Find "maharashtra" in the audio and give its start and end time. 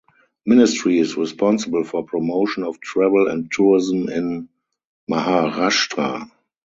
5.07-6.31